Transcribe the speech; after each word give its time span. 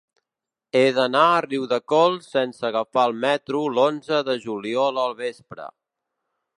He 0.79 0.87
d'anar 0.99 1.25
a 1.33 1.43
Riudecols 1.45 2.31
sense 2.37 2.65
agafar 2.71 3.05
el 3.11 3.15
metro 3.29 3.63
l'onze 3.77 4.25
de 4.31 4.39
juliol 4.49 5.03
al 5.07 5.19
vespre. 5.25 5.73